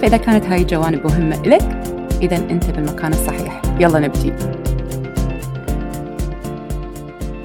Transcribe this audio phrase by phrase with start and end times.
[0.00, 1.62] فإذا كانت هاي الجوانب مهمة إلك
[2.22, 3.62] إذا أنت بالمكان الصحيح.
[3.80, 4.32] يلا نبتدي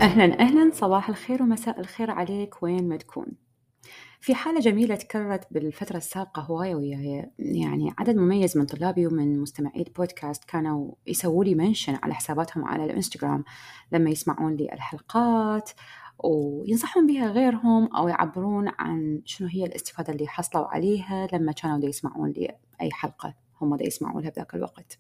[0.02, 0.72] أهلا أهلا.
[0.74, 2.64] صباح الخير ومساء الخير عليك.
[2.64, 3.26] وين ما تكون.
[4.22, 7.32] في حالة جميلة تكررت بالفترة السابقة هواية وياي.
[7.40, 12.86] يعني عدد مميز من طلابي ومن مستمعي البودكاست كانوا يسووا لي منشن على حساباتهم على
[12.86, 13.44] الإنستغرام
[13.92, 15.70] لما يسمعون لي الحلقات
[16.24, 21.88] وينصحون بها غيرهم أو يعبرون عن شنو هي الاستفادة اللي حصلوا عليها لما كانوا دا
[21.88, 24.98] يسمعون لي أي حلقة هم دا يسمعون لها بذاك الوقت.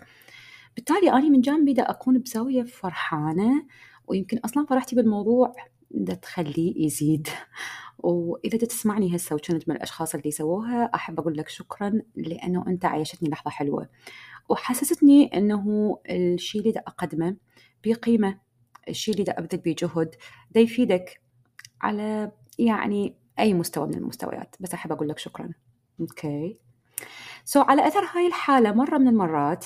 [0.75, 3.65] بالتالي أنا من جانبي دا أكون بزاوية فرحانة
[4.07, 5.55] ويمكن أصلا فرحتي بالموضوع
[5.91, 7.27] دا تخليه يزيد.
[7.99, 13.29] وإذا تسمعني هسه وكنت من الأشخاص اللي سووها أحب أقول لك شكرا لأنه أنت عيشتني
[13.29, 13.89] لحظة حلوة.
[14.49, 17.35] وحسستني أنه الشيء اللي دا أقدمه
[17.85, 18.48] بقيمة.
[18.89, 20.15] الشيء اللي دا أبذل بيه جهد
[20.51, 21.21] دا يفيدك
[21.81, 24.55] على يعني أي مستوى من المستويات.
[24.59, 25.49] بس أحب أقول لك شكرا.
[25.99, 26.57] Okay.
[27.45, 29.65] So so, على أثر هاي الحالة مرة من المرات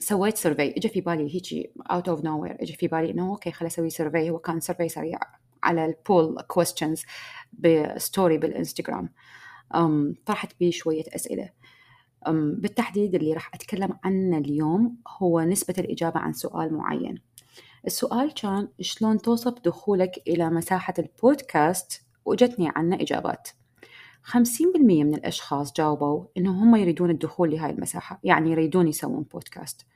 [0.00, 3.72] سويت survey اجى في بالي هيجي out of nowhere اجى في بالي إنه okay خليني
[3.72, 5.18] أسوي survey هو كان survey سريع
[5.62, 7.02] على ال poll questions
[7.52, 9.12] ب story بالإنستغرام.
[10.26, 11.50] طرحت بي شوية أسئلة.
[12.32, 17.18] بالتحديد اللي راح أتكلم عنه اليوم هو نسبة الإجابة عن سؤال معين.
[17.86, 23.48] السؤال كان شلون توصف دخولك إلى مساحة البودكاست؟ وجتني عنه إجابات.
[24.22, 24.34] 50%
[24.88, 29.86] من الأشخاص جاوبوا إنه هم يريدون الدخول لهاي المساحة يعني يريدون يسوون بودكاست.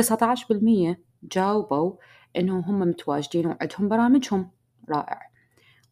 [0.00, 1.92] 19% جاوبوا
[2.36, 4.50] إنه هم متواجدين وعندهم برامجهم.
[4.90, 5.20] رائع.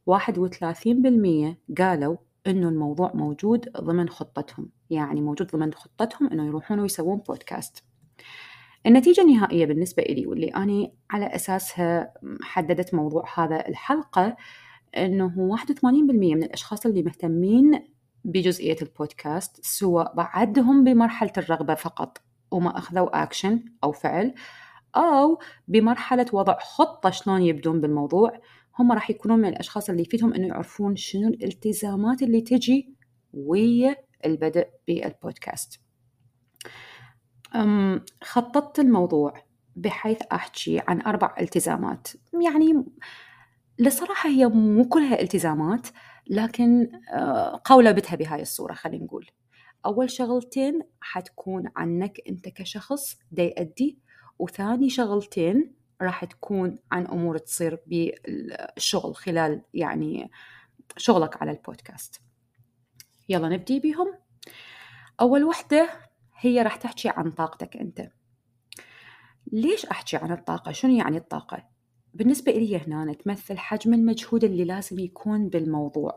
[0.06, 7.84] 31% قالوا إنه الموضوع موجود ضمن خطتهم يعني موجود ضمن خطتهم إنه يروحون ويسوون بودكاست.
[8.86, 12.12] النتيجة النهائية بالنسبة إلي واللي أنا على أساسها
[12.42, 14.36] حددت موضوع هذا الحلقة
[14.96, 17.82] إنه 81% من الأشخاص اللي مهتمين
[18.24, 22.18] بجزئية البودكاست سواء بعدهم بمرحلة الرغبة فقط
[22.50, 24.34] وما أخذوا أكشن أو فعل
[24.96, 28.40] أو بمرحلة وضع خطة شلون يبدون بالموضوع.
[28.78, 32.94] هم راح يكونون من الأشخاص اللي يفيدهم إنه يعرفون شنو الالتزامات اللي تجي
[33.32, 35.83] ويا البدء بالبودكاست.
[38.24, 39.34] خططت الموضوع
[39.76, 42.08] بحيث أحكي عن أربع التزامات.
[42.42, 42.84] يعني
[43.78, 45.86] للصراحة هي مو كلها التزامات
[46.26, 46.90] لكن
[47.64, 49.30] قولبتها بهاي الصورة خلينا نقول.
[49.86, 53.98] أول شغلتين حتكون عنك أنت كشخص دا يأدي
[54.38, 60.30] وثاني شغلتين راح تكون عن أمور تصير بالشغل خلال يعني
[60.96, 62.20] شغلك على البودكاست.
[63.28, 64.14] يلا نبدي بهم
[65.20, 65.88] أول وحدة
[66.36, 68.10] هي راح تحكي عن طاقتك أنت.
[69.52, 71.68] ليش أحكي عن الطاقة؟ شنو يعني الطاقة؟
[72.14, 76.16] بالنسبة إلي هنا تمثل حجم المجهود اللي لازم يكون بالموضوع.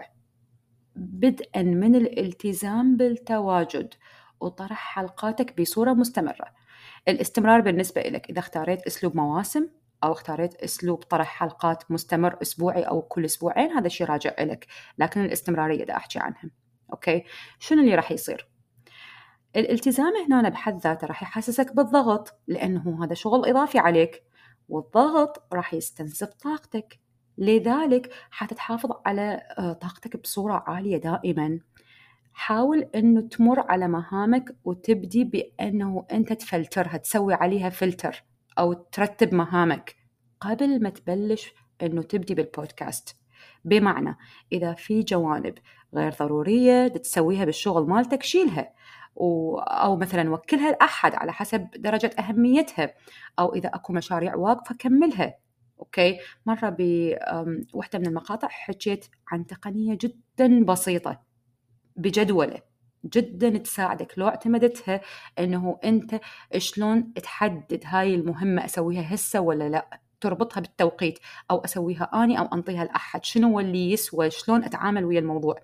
[0.95, 3.94] بدءا من الالتزام بالتواجد
[4.39, 6.53] وطرح حلقاتك بصورة مستمرة.
[7.07, 9.67] الاستمرار بالنسبة لك إذا اختاريت أسلوب مواسم
[10.03, 14.67] أو اختاريت أسلوب طرح حلقات مستمر أسبوعي أو كل أسبوعين هذا الشيء راجع لك
[14.97, 16.51] لكن الاستمرارية دا أحكي عنها.
[16.91, 17.23] أوكي؟
[17.59, 18.47] شنو اللي راح يصير؟
[19.56, 24.24] الالتزام هنا بحد ذاته راح يحسسك بالضغط لأنه هذا شغل إضافي عليك
[24.69, 27.00] والضغط راح يستنزف طاقتك.
[27.38, 31.60] لذلك حتتحافظ على آه، طاقتك بصورة عالية دائما.
[32.33, 38.24] حاول أنه تمر على مهامك وتبدي بأنه أنت تفلترها تسوي عليها فلتر
[38.60, 39.95] أو ترتب مهامك
[40.42, 43.16] قبل ما تبلش أنه تبدي بالبودكاست.
[43.66, 44.18] بمعنى
[44.51, 45.54] إذا في جوانب
[45.94, 48.74] غير ضرورية تسويها بالشغل مالتك شيلها.
[49.62, 52.94] أو مثلا وكلها لأحد على حسب درجة أهميتها
[53.40, 55.36] أو إذا أكو مشاريع واقفة كملها
[55.80, 61.22] أوكي؟ مرة بوحدة من المقاطع حكيت عن تقنية جدا بسيطة
[61.96, 62.62] بجدولة
[63.06, 65.02] جدا تساعدك لو اعتمدتها
[65.40, 66.19] إنه أنت
[66.58, 71.19] شلون تحدد هاي المهمة أسويها هسه ولا لأ تربطها بالتوقيت
[71.52, 75.56] أو أسويها أني أو أنطيها لأحد شنو اللي يسوى شلون أتعامل ويا الموضوع.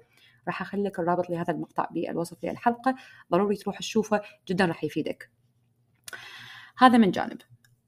[0.48, 2.96] راح اخلي لك الرابط لهذا المقطع بالوصف للحلقة.
[3.32, 5.32] ضروري تروح تشوفه جدا راح يفيدك.
[6.78, 7.38] هذا من جانب.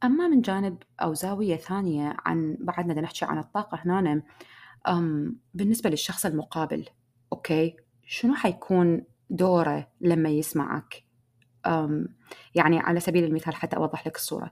[0.03, 4.23] أما من جانب أو زاوية ثانية عن بعدنا نحكي عن الطاقة هنا
[4.87, 6.85] أم بالنسبة للشخص المقابل
[7.33, 7.75] أوكي؟
[8.05, 11.03] شنو حيكون دوره لما يسمعك؟
[11.65, 12.15] أم
[12.55, 14.51] يعني على سبيل المثال حتى أوضح لك الصورة.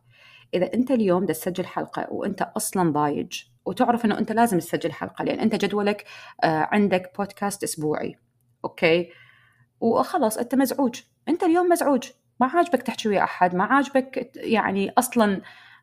[0.53, 5.39] إذا أنت اليوم تسجل حلقة وأنت أصلا ضايج وتعرف إنه أنت لازم تسجل حلقة لأن
[5.39, 6.05] أنت جدولك
[6.43, 8.15] آه، عندك بودكاست أسبوعي
[8.65, 9.09] okay؟
[9.79, 11.01] وخلاص أنت مزعوج.
[11.29, 12.07] أنت اليوم مزعوج.
[12.39, 15.41] ما عاجبك تحكي ويا أحد ما عاجبك يعني أصلا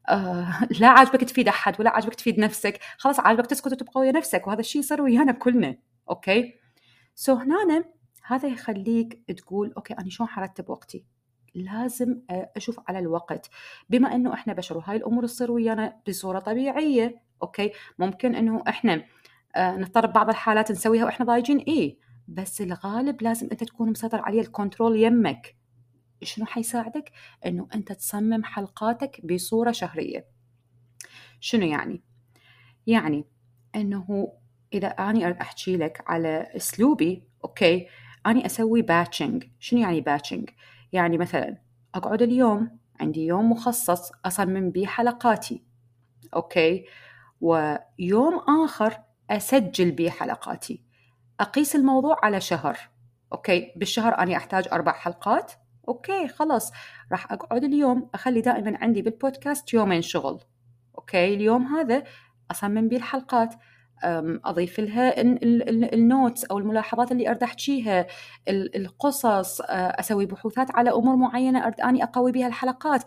[0.08, 2.80] آه لا عاجبك تفيد أحد ولا عاجبك تفيد نفسك.
[2.98, 5.76] خلاص عاجبك تسكت وتبقى ويا نفسك وهذا الشيء يصير ويانا كلنا
[6.10, 6.54] okay؟
[7.14, 7.84] So هنا
[8.26, 11.04] هذا يخليك تقول okay أنا شلون حرتب وقتي؟
[11.54, 13.50] لازم أشوف على الوقت.
[13.90, 19.04] بما إنه إحنا بشر وهاي الأمور تصير ويانا بصورة طبيعية okay؟ ممكن إنه إحنا
[19.56, 21.58] آه، نضطر ببعض الحالات نسويها وإحنا ضايجين.
[21.58, 21.98] إيه
[22.28, 25.56] بس الغالب لازم أنت تكون مسيطر عليه ال control يمك.
[26.22, 27.12] شنو حيساعدك؟
[27.46, 30.26] إنه أنت تصمم حلقاتك بصورة شهرية.
[31.40, 32.02] شنو يعني؟
[32.86, 33.24] يعني
[33.74, 34.32] إنه
[34.72, 37.86] إذا أني أريد أحكي لك على أسلوبي okay
[38.26, 40.50] أني أسوي batching شنو يعني batching
[40.92, 41.58] يعني مثلا
[41.94, 45.62] أقعد اليوم عندي يوم مخصص أصمم به حلقاتي.
[46.34, 46.84] okay؟
[47.40, 48.98] ويوم آخر
[49.30, 50.82] أسجل به حلقاتي.
[51.40, 52.78] أقيس الموضوع على شهر.
[53.32, 55.52] Okay بالشهر أنا أحتاج أربع حلقات.
[55.88, 56.72] Okay خلاص.
[57.12, 58.10] راح أقعد اليوم.
[58.14, 60.40] أخلي دائما عندي بالبودكاست يومين شغل.
[60.98, 62.04] Okay اليوم هذا
[62.50, 63.54] أصمم به الحلقات.
[64.44, 65.20] أضيف لها
[65.94, 68.06] ال notes أو الملاحظات اللي اريد أحكيها
[68.48, 73.04] القصص أسوي بحوثات على أمور معينة اريد أني أقوي بها الحلقات.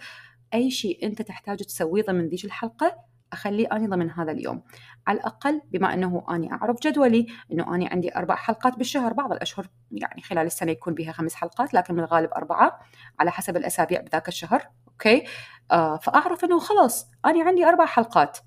[0.53, 4.63] أي شيء أنت تحتاج تسويه ضمن ذيك الحلقة أخليه أني ضمن هذا اليوم.
[5.07, 9.67] على الأقل بما أنه أني أعرف جدولي إنه أني عندي أربع حلقات بالشهر بعض الأشهر
[9.91, 12.79] يعني خلال السنة يكون بها خمس حلقات لكن من الغالب أربعة
[13.19, 14.69] على حسب الأسابيع بذاك الشهر.
[14.87, 15.23] okay؟
[15.71, 18.37] آه فأعرف إنه خلاص أني عندي أربع حلقات.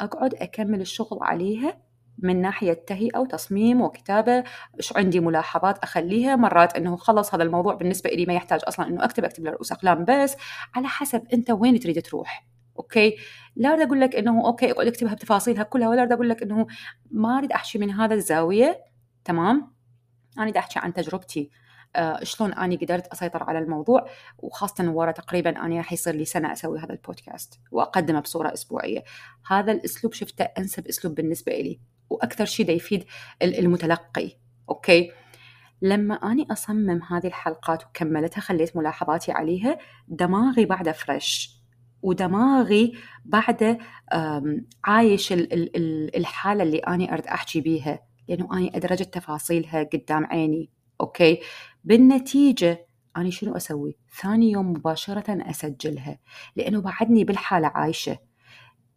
[0.00, 1.86] أقعد أكمل الشغل عليها
[2.18, 4.44] من ناحية تهيئة وتصميم وكتابة
[4.76, 9.04] إيش عندي ملاحظات أخليها مرات أنه خلص هذا الموضوع بالنسبة لي ما يحتاج أصلا أنه
[9.04, 10.36] أكتب أكتب لرؤوس أقلام بس
[10.74, 12.46] على حسب أنت وين تريد تروح.
[12.78, 13.16] okay؟
[13.56, 16.66] لا أريد أقول لك إنه okay أقعد أكتبها بتفاصيلها كلها ولا أريد أقول لك إنه
[17.10, 18.84] ما أريد احكي من هذا الزاوية
[19.24, 19.72] تمام؟
[20.36, 21.50] أنا أريد أحكي عن تجربتي.
[21.96, 24.06] آه شلون أني قدرت أسيطر على الموضوع
[24.38, 29.04] وخاصة ورا تقريبا أني راح يصير لي سنة أسوي هذا البودكاست وأقدمه بصورة أسبوعية.
[29.46, 31.80] هذا الأسلوب شفته أنسب أسلوب بالنسبة لي
[32.10, 33.04] وأكثر شيء يفيد
[33.42, 34.32] المتلقي.
[34.68, 35.12] okay؟
[35.82, 41.55] لما أني أصمم هذه الحلقات وكملتها خليت ملاحظاتي عليها دماغي بعده fresh
[42.06, 42.92] ودماغي
[43.24, 43.78] بعده
[44.84, 45.32] عايش
[46.16, 48.00] الحالة اللي أني أريد أحكي بيها.
[48.28, 50.70] لأنه أني أدرجت تفاصيلها قدام عيني.
[51.00, 51.40] okay؟
[51.84, 52.86] بالنتيجة
[53.16, 56.18] أنا شنو أسوي؟ ثاني يوم مباشرة أسجلها
[56.56, 58.18] لأنه بعدني بالحالة عايشة.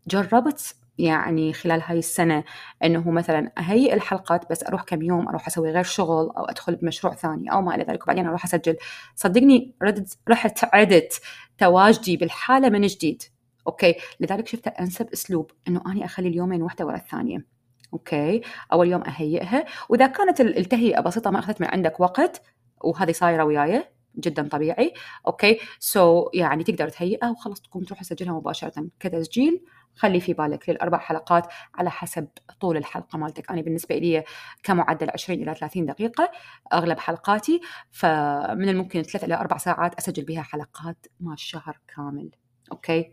[0.08, 2.44] جربت يعني خلال هاي السنة
[2.84, 7.16] أنه مثلا أهيئ الحلقات بس أروح كم يوم أروح أسوي غير شغل أو أدخل بمشروع
[7.16, 8.04] ثاني أو ما إلى ذلك.
[8.04, 8.78] وبعدين أروح أسجل.
[9.16, 11.22] صدقني ردت رحت عدت
[11.58, 13.24] تواجدي بالحالة من جديد.
[13.68, 17.46] okay؟ لذلك شفت أنسب أسلوب أنه أنا أخلي اليومين واحدة ورا الثانية.
[17.94, 18.42] okay؟
[18.74, 19.66] أول يوم أهيئها.
[19.90, 22.42] وإذا كانت التهيئة بسيطة ما أخذت من عندك وقت
[22.84, 23.84] وهذه صايرة وياي
[24.20, 24.94] جدا طبيعي.
[25.28, 28.88] okay؟ so, يعني تقدر تهيئها وخلاص تقوم تروح تسجلها مباشرة.
[29.00, 29.62] كتسجيل
[29.96, 32.28] خلي في بالك للاربع حلقات على حسب
[32.60, 33.52] طول الحلقة مالتك.
[33.52, 34.24] أنا بالنسبة لي
[34.64, 36.32] كمعدل 20 إلى 30 دقيقة
[36.74, 42.32] أغلب حلقاتي فمن الممكن ثلاث إلى أربع ساعات أسجل بها حلقات مال الشهر كامل.
[42.72, 43.12] okay؟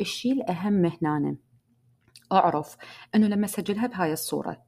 [0.00, 1.36] الشيء الأهم هنا
[2.32, 2.76] أعرف
[3.14, 4.62] إنه لما أسجلها بهاي الصورة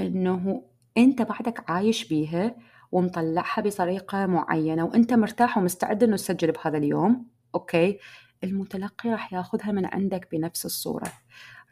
[0.00, 0.64] إنه
[0.96, 2.56] أنت بعدك عايش بيها
[2.92, 7.26] ومطلعها بطريقة معينة وأنت مرتاح ومستعد إنه تسجل بهذا اليوم.
[7.54, 7.98] okay؟
[8.44, 11.12] المتلقي راح ياخذها من عندك بنفس الصورة.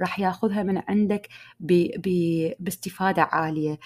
[0.00, 1.28] راح ياخذها من عندك
[1.60, 1.72] ب...
[1.96, 2.08] ب...
[2.60, 3.78] باستفادة عالية.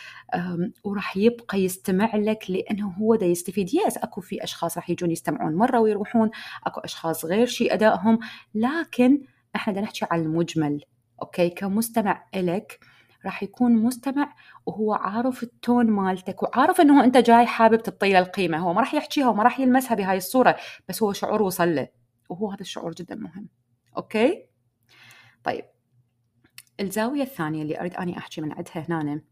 [0.85, 3.75] وراح يبقى يستمع لك لأنه هو ده يستفيد.
[3.75, 6.31] yes أكو في أشخاص راح يجون يستمعون مرة ويروحون
[6.67, 8.19] أكو أشخاص غير شيء أدائهم.
[8.55, 9.23] لكن
[9.57, 10.85] إحنا بدنا نحكي على المجمل
[11.23, 12.79] okay؟ كمستمع إلك
[13.25, 14.35] راح يكون مستمع
[14.67, 18.59] وهو عارف ال tone مالتك وعارف إنه أنت جاي حابب تعطي له القيمة.
[18.59, 20.57] هو ما راح يحكيها وما راح يلمسها بهاي الصورة
[20.89, 22.04] بس هو شعور وصل له.
[22.29, 23.49] وهو هذا الشعور جدا مهم.
[23.97, 24.47] أوكي؟
[25.45, 25.65] طيب.
[26.81, 29.23] الزاوية الثانية اللي أريد أني أحكي من عندها هنا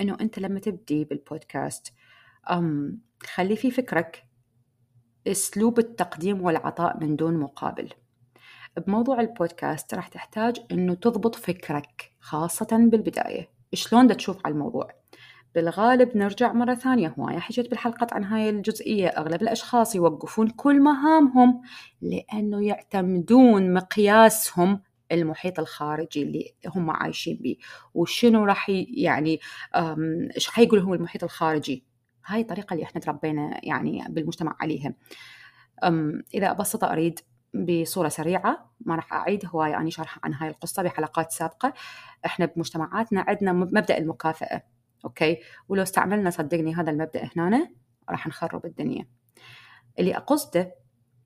[0.00, 1.92] إنه أنت لما تبدي بالبودكاست
[2.50, 4.26] أم خلي في فكرك
[5.26, 7.92] أسلوب التقديم والعطاء من دون مقابل.
[8.76, 13.50] بموضوع البودكاست راح تحتاج أنه تضبط فكرك خاصة بالبداية.
[13.74, 14.90] شلون تشوف على الموضوع؟
[15.56, 19.08] بالغالب نرجع مرة ثانية هواية حكيت بالحلقات عن هاي الجزئية.
[19.08, 21.62] أغلب الأشخاص يوقفون كل مهامهم
[22.02, 24.82] لأنه يعتمدون مقياسهم
[25.12, 27.56] المحيط الخارجي اللي هم عايشين به
[27.94, 29.40] وشنو راح يعني
[30.36, 31.84] إيش حيقول هو المحيط الخارجي؟
[32.26, 34.94] هاي الطريقة اللي إحنا تربينا يعني بالمجتمع عليها.
[36.34, 37.20] إذا أبسط أريد
[37.54, 41.72] بصورة سريعة ما راح أعيد هواية أني شرح عن هاي القصة بحلقات سابقة.
[42.26, 44.62] إحنا بمجتمعاتنا عندنا مبدأ المكافأة.
[45.04, 45.38] أوكي؟
[45.68, 47.68] ولو استعملنا صدقني هذا المبدأ هنا
[48.10, 49.06] راح نخرب الدنيا.
[49.98, 50.74] اللي أقصده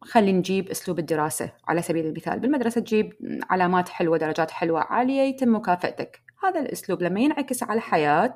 [0.02, 2.40] خلي نجيب أسلوب الدراسة على سبيل المثال.
[2.40, 3.12] بالمدرسة تجيب
[3.50, 6.20] علامات حلوة درجات حلوة عالية يتم مكافأتك.
[6.44, 8.34] هذا الأسلوب لما ينعكس على الحياة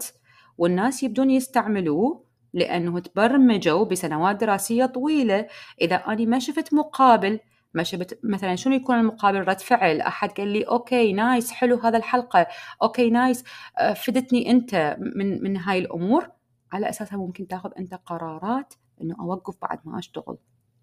[0.59, 5.47] والناس يبدون يستعملوه لأنه تبرمجوا بسنوات دراسية طويلة.
[5.81, 7.41] إذا أنا ما شفت مقابل
[7.75, 10.01] ما شفت مثلا شنو يكون المقابل؟ رد فعل.
[10.01, 12.47] أحد قال لي okay nice حلو هذا الحلقة.
[12.83, 13.45] okay nice.
[13.79, 16.31] آه، فدتني أنت من من هاي الأمور.
[16.73, 20.39] على أساسها ممكن تاخذ أنت قرارات إنه أوقف بعد ما أشتغل.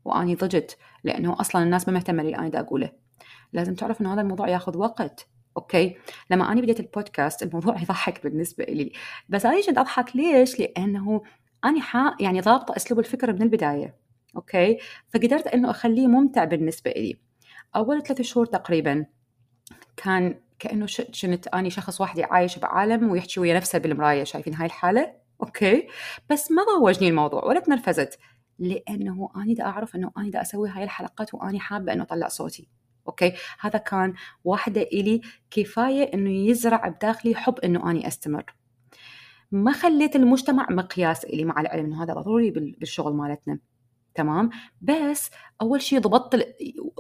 [0.06, 2.92] وأني ضجت لأنه أصلا الناس ما مهتمة اللي أنا دا أقوله.
[3.54, 5.28] لازم تعرف إنه هذا الموضوع ياخذ وقت.
[5.58, 5.98] okay؟
[6.30, 8.92] لما أنا بديت البودكاست الموضوع يضحك بالنسبة لي.
[9.30, 11.22] بس أنا كنت أضحك؟ ليش؟ لأنه
[11.66, 14.01] أنا حا يعني ضابطة أسلوب الفكرة من البداية.
[14.36, 14.78] okay؟
[15.10, 17.18] فقدرت إنه أخليه ممتع بالنسبة لي
[17.76, 19.06] أول ثلاث شهور تقريبا
[19.98, 20.88] كان كأنه
[21.22, 25.88] كنت أني شخص واحد عايش بعالم ويحكي ويا نفسه بالمراية شايفين هاي الحالة؟ okay؟
[26.30, 28.20] بس ما ضوجني الموضوع ولا تنرفزت
[28.60, 32.68] لأنه أني دا أعرف إنه أني دا أسوي هاي الحلقات وأني حابة إنه أطلع صوتي.
[33.08, 35.22] okay؟ هذا كان واحدة إلي
[35.52, 38.56] كفاية إنه يزرع بداخلي حب إنه أني أستمر.
[39.52, 43.60] ما خليت المجتمع مقياس إلي مع العلم إنه هذا ضروري بالشغل مالتنا.
[44.16, 44.50] تمام؟
[44.82, 45.30] بس
[45.62, 46.56] أول شيء ضبطت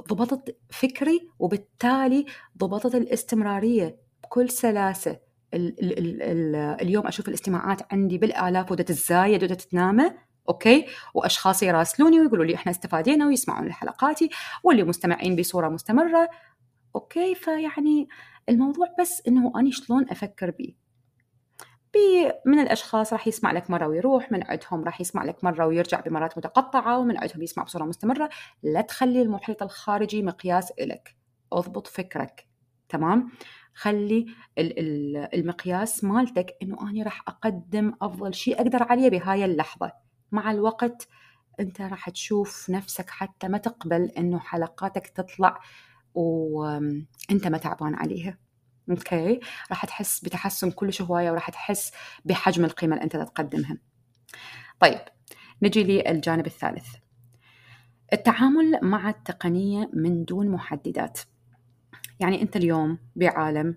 [0.09, 2.25] ضبطت فكري وبالتالي
[2.57, 5.19] ضبطت الاستمرارية بكل سلاسة.
[5.53, 10.11] ال ال ال ال اليوم أشوف الاستماعات عندي بالآلاف ودا تتزايد ودا تتنامى
[10.49, 14.29] okay؟ واشخاص يراسلوني ويقولوا لي إحنا استفادينا ويسمعون لحلقاتي
[14.63, 16.29] واللي مستمعين بصورة مستمرة.
[16.95, 18.07] أوكي؟ فيعني
[18.49, 20.80] الموضوع بس إنه اني شلون أفكر بيه.
[22.45, 26.37] من الأشخاص راح يسمع لك مرة ويروح من عندهم راح يسمع لك مرة ويرجع بمرات
[26.37, 28.29] متقطعة ومن عندهم يسمع بصورة مستمرة.
[28.63, 31.15] لا تخلي المحيط الخارجي مقياس إلك.
[31.53, 32.47] أضبط فكرك.
[32.89, 33.31] تمام؟
[33.73, 34.25] خلي
[35.33, 39.91] المقياس مالتك إنه أنا راح أقدم أفضل شيء أقدر عليه بهاي اللحظة.
[40.31, 41.07] مع الوقت
[41.59, 45.59] أنت راح تشوف نفسك حتى ما تقبل إنه حلقاتك تطلع
[46.13, 48.37] وانت ما تعبان عليها.
[48.89, 51.91] أوكي؟ راح تحس بتحسن كلش هوايه وراح تحس
[52.25, 53.77] بحجم القيمة اللي أنت تقدمها.
[54.79, 54.99] طيب
[55.61, 56.87] نجي للجانب الثالث.
[58.13, 61.19] التعامل مع التقنية من دون محددات.
[62.19, 63.75] يعني أنت اليوم بعالم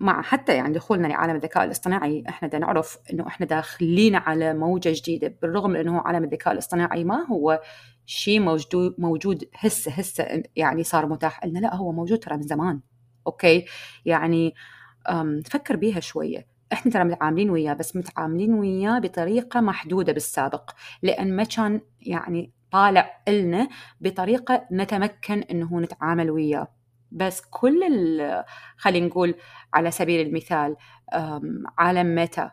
[0.00, 4.92] مع حتى يعني دخولنا لعالم الذكاء الاصطناعي إحنا دا نعرف إنه إحنا داخلين على موجة
[4.94, 7.60] جديدة بالرغم إنه عالم الذكاء الاصطناعي ما هو
[8.06, 11.58] شيء موجود موجود هسه هسه يعني صار متاح لنا.
[11.58, 12.80] لا هو موجود ترى من زمان.
[13.28, 13.64] أوكي؟
[14.04, 14.54] يعني
[15.44, 16.46] فكر بيها شوية.
[16.72, 20.70] إحنا ترى متعاملين وياه بس متعاملين وياه بطريقة محدودة بالسابق
[21.02, 23.68] لأن ما كان يعني طالع لنا
[24.00, 26.68] بطريقة نتمكن إنه نتعامل وياه.
[27.10, 27.80] بس كل
[28.76, 29.34] خلينا نقول
[29.74, 30.76] على سبيل المثال
[31.78, 32.50] عالم ميتا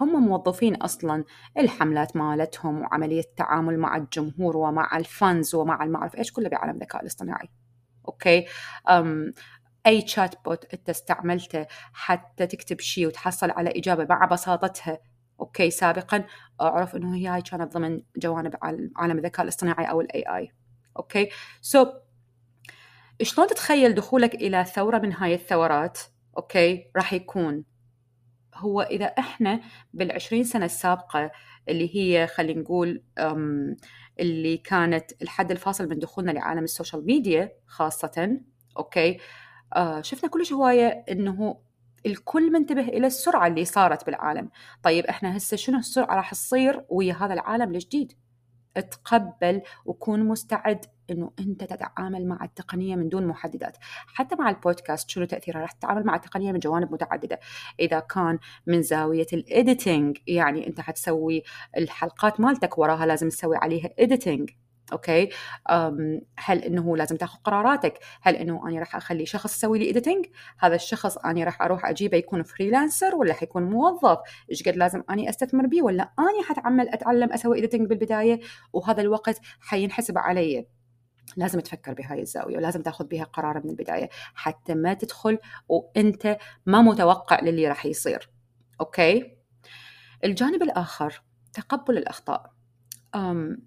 [0.00, 1.24] هم موظفين أصلا
[1.58, 7.02] الحملات مالتهم وعملية التعامل مع الجمهور ومع ال fans وما أعرف إيش كله بعالم الذكاء
[7.02, 7.48] الاصطناعي.
[8.08, 8.46] okay؟
[9.86, 14.98] أي chatbot أنت استعملته حتى تكتب شيء وتحصل على إجابة مع بساطتها.
[15.40, 16.24] okay سابقا
[16.60, 18.54] أعرف إنه هي هاي كانت ضمن جوانب
[18.96, 20.52] عالم الذكاء الاصطناعي أو ال AI
[20.96, 21.88] okay؟ so,
[23.22, 25.98] شلون تتخيل دخولك إلى ثورة من هاي الثورات؟
[26.36, 27.64] okay؟ راح يكون.
[28.54, 29.60] هو إذا إحنا
[29.94, 31.30] بالعشرين سنة السابقة
[31.68, 33.02] اللي هي خلينا نقول
[34.20, 38.38] اللي كانت الحد الفاصل من دخولنا لعالم ال social media خاصة
[38.78, 39.18] okay؟
[39.72, 41.58] آه شفنا كل هواية إنه
[42.06, 44.50] الكل منتبه إلى السرعة اللي صارت بالعالم.
[44.82, 48.12] طيب إحنا هسه شنو السرعة راح تصير ويا هذا العالم الجديد؟
[48.80, 53.76] تقبل وكون مستعد إنه أنت تتعامل مع التقنية من دون محددات.
[54.06, 57.40] حتى مع البودكاست شنو تاثيرها راح تتعامل مع التقنية من جوانب متعددة.
[57.80, 61.42] إذا كان من زاوية ال editing يعني أنت حتسوي
[61.76, 64.50] الحلقات مالتك وراها لازم تسوي عليها editing
[64.92, 65.28] okay؟
[66.38, 70.26] هل إنه لازم تاخذ قراراتك؟ هل إنه أنا راح أخلي شخص يسوي لي editing
[70.58, 74.18] هذا الشخص أنا راح أروح أجيبه يكون freelancer ولا حيكون موظف؟
[74.50, 78.40] إيش قد لازم أني أستثمر به ولا أني حتعمل أتعلم أسوي editing بالبداية؟
[78.72, 80.66] وهذا الوقت حينحسب علي.
[81.36, 85.38] لازم تفكر بهاي الزاوية ولازم تاخذ بها قرار من البداية حتى ما تدخل
[85.68, 88.30] وأنت ما متوقع للي راح يصير.
[88.80, 89.36] أوكي؟
[90.24, 92.55] الجانب الآخر تقبل الأخطاء.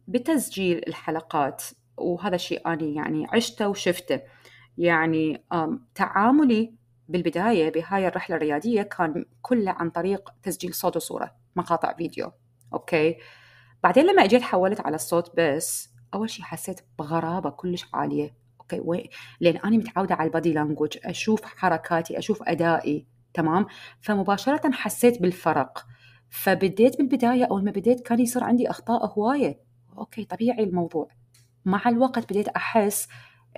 [0.08, 1.64] بتسجيل الحلقات
[1.98, 4.22] وهذا الشيء أنا يعني عشته وشفته.
[4.78, 5.44] يعني
[5.96, 6.74] تعاملي
[7.10, 12.32] بالبداية بهاي الرحلة الريادية كان كله عن طريق تسجيل صوت وصورة مقاطع فيديو
[12.74, 13.18] okay؟
[13.84, 19.08] بعدين لما إجيت حولت على الصوت بس أول شيء حسيت بغرابة كلش عالية okay؟ وين
[19.40, 23.66] لأن أنا متعودة على ال body language أشوف حركاتي أشوف أدائي تمام؟
[24.02, 25.86] فمباشرة حسيت بالفرق.
[26.30, 29.60] فبديت بالبداية أول ما بديت كان يصير عندي أخطاء هواية.
[29.98, 31.08] okay طبيعي الموضوع.
[31.66, 33.08] مع الوقت بديت أحس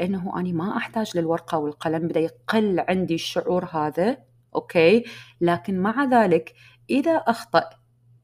[0.01, 4.17] إنه أنا ما أحتاج للورقة والقلم بدأ يقل عندي الشعور هذا.
[4.55, 5.03] okay؟
[5.41, 6.53] لكن مع ذلك
[6.89, 7.69] إذا أخطأ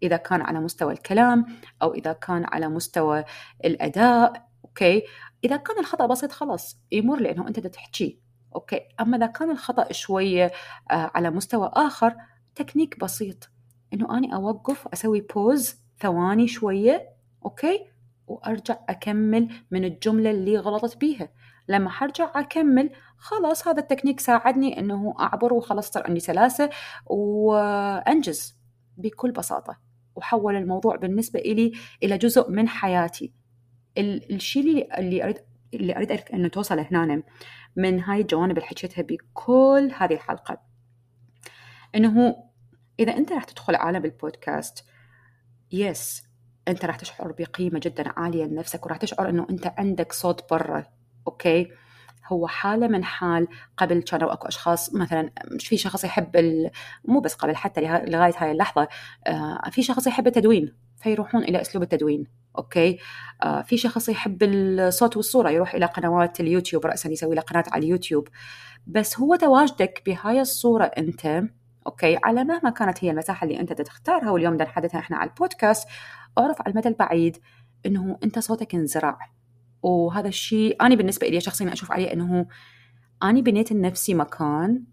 [0.03, 1.45] إذا كان على مستوى الكلام
[1.81, 3.23] أو إذا كان على مستوى
[3.65, 5.03] الأداء okay؟
[5.43, 8.19] إذا كان الخطأ بسيط خلاص يمر لأنه أنت تحكي.
[8.55, 10.51] okay؟ أما إذا كان الخطأ شوية
[10.91, 12.15] آه، على مستوى آخر
[12.55, 13.49] تكنيك بسيط.
[13.93, 17.09] إنه أني أوقف أسوي pause ثواني شوية
[17.45, 17.85] okay؟
[18.27, 21.29] وأرجع أكمل من الجملة اللي غلطت بيها.
[21.67, 26.69] لما حرجع أكمل خلاص هذا التكنيك ساعدني إنه أعبر وخلاص صار عندي سلاسة
[27.05, 28.57] وأنجز
[28.97, 29.77] بكل بساطة.
[30.15, 31.71] وحول الموضوع بالنسبة لي
[32.03, 33.33] إلى جزء من حياتي.
[33.97, 35.37] الشيء اللي اللي أريد
[35.73, 37.23] اللي أريد إنه توصل هنا
[37.75, 40.61] من هاي الجوانب اللي حكيتها بكل هذه الحلقة.
[41.95, 42.35] إنه
[42.99, 44.85] إذا أنت راح تدخل عالم البودكاست
[45.71, 46.23] يس
[46.67, 50.85] أنت راح تشعر بقيمة جدا عالية لنفسك وراح تشعر أنه أنت عندك صوت برا
[51.27, 51.71] okay؟
[52.27, 56.71] هو حالة من حال قبل كانوا أكو أشخاص مثلا في شخص يحب ال...
[57.05, 58.87] مو بس قبل حتى لغاية هاي اللحظة
[59.27, 62.27] آه في شخص يحب التدوين فيروحون إلى أسلوب التدوين
[62.57, 62.99] okay؟
[63.43, 67.85] آه في شخص يحب الصوت والصورة يروح إلى قنوات اليوتيوب راسا يسوي له قناة على
[67.85, 68.27] اليوتيوب.
[68.87, 71.43] بس هو تواجدك بهاي الصورة أنت
[71.87, 75.87] okay؟ على مهما كانت هي المساحة اللي أنت تختارها واليوم بدنا نحدثها إحنا على البودكاست
[76.37, 77.37] أعرف على المدى البعيد
[77.85, 79.17] إنه أنت صوتك انزرع.
[79.83, 82.47] وهذا الشيء أنا بالنسبة لي شخصيا أشوف عليه إنه
[83.23, 84.83] اني بنيت لنفسي مكان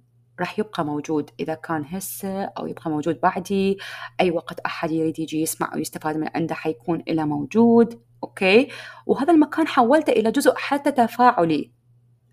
[0.41, 1.31] راح يبقى موجود.
[1.41, 3.79] إذا كان هسه أو يبقى موجود بعدي
[4.21, 8.01] أي وقت أحد يريد يجي يسمع أو يستفاد من عنده حيكون إلى موجود.
[8.25, 8.69] okay؟
[9.07, 11.73] وهذا المكان حولته إلى جزء حتى تفاعلي.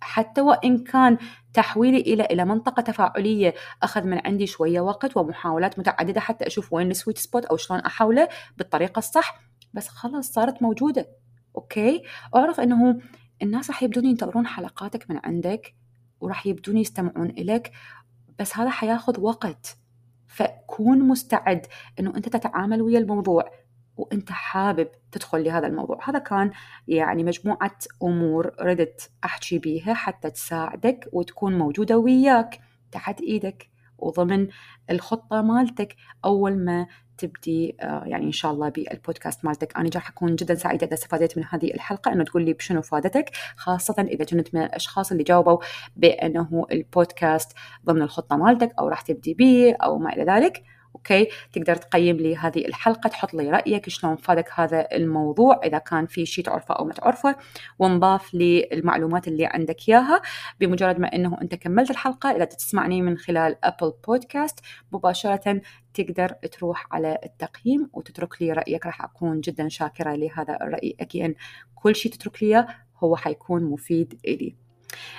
[0.01, 1.17] حتى وإن كان
[1.53, 6.91] تحويلي إلى إلى منطقة تفاعلية أخذ من عندي شوية وقت ومحاولات متعددة حتى أشوف وين
[6.91, 9.39] ال sweet spot أو شلون أحوله بالطريقة الصح
[9.73, 11.05] بس خلاص صارت موجودة
[11.55, 12.03] okay؟
[12.35, 12.99] أعرف أنه
[13.41, 15.75] الناس راح يبدون ينتظرون حلقاتك من عندك
[16.19, 17.71] وراح يبدون يستمعون إليك
[18.39, 19.77] بس هذا حياخذ وقت
[20.27, 21.65] فكون مستعد
[21.99, 23.51] أنه أنت تتعامل ويا الموضوع
[23.97, 26.09] وانت حابب تدخل لهذا الموضوع.
[26.09, 26.51] هذا كان
[26.87, 32.59] يعني مجموعة أمور ردت أحكي بيها حتى تساعدك وتكون موجودة وياك
[32.91, 34.47] تحت إيدك وضمن
[34.89, 39.77] الخطة مالتك أول ما تبدي آه، يعني إن شاء الله بالبودكاست مالتك.
[39.77, 43.31] أنا راح أكون جدا سعيدة إذا استفادت من هذه الحلقة إنه تقول لي بشنو فادتك
[43.55, 45.57] خاصة إذا كنت من الاشخاص اللي جاوبوا
[45.95, 47.51] بأنه البودكاست
[47.85, 50.63] ضمن الخطة مالتك أو راح تبدي به أو ما إلى ذلك.
[50.95, 56.05] okay؟ تقدر تقيم لي هذه الحلقة تحط لي رأيك شلون فادك هذا الموضوع إذا كان
[56.05, 57.35] في شيء تعرفه أو ما تعرفه
[57.79, 60.21] ونضاف للمعلومات اللي عندك إياها.
[60.59, 64.59] بمجرد ما إنه أنت كملت الحلقة إذا تسمعني من خلال ابل بودكاست
[64.91, 65.61] مباشرة
[65.93, 68.85] تقدر تروح على التقييم وتترك لي رأيك.
[68.85, 70.95] راح أكون جدا شاكرة لهذا الرأي.
[70.99, 71.35] أكيد
[71.75, 72.67] كل شيء تترك لي
[73.03, 74.55] هو حيكون مفيد لي.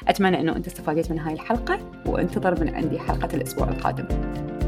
[0.08, 4.61] أتمنى أنه أنت استفادت من هاي الحلقة وانتظر من عندي حلقة الأسبوع القادم.